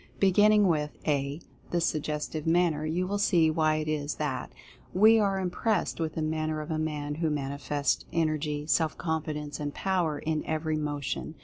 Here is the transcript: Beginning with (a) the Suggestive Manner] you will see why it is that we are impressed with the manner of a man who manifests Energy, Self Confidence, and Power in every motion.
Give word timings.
Beginning 0.19 0.67
with 0.67 0.97
(a) 1.05 1.41
the 1.69 1.79
Suggestive 1.79 2.47
Manner] 2.47 2.83
you 2.87 3.05
will 3.05 3.19
see 3.19 3.51
why 3.51 3.75
it 3.75 3.87
is 3.87 4.15
that 4.15 4.51
we 4.95 5.19
are 5.19 5.39
impressed 5.39 5.99
with 5.99 6.15
the 6.15 6.23
manner 6.23 6.59
of 6.59 6.71
a 6.71 6.79
man 6.79 7.13
who 7.13 7.29
manifests 7.29 8.03
Energy, 8.11 8.65
Self 8.65 8.97
Confidence, 8.97 9.59
and 9.59 9.75
Power 9.75 10.17
in 10.17 10.43
every 10.45 10.75
motion. 10.77 11.35